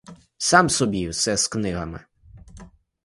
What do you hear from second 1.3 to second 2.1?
з книгами.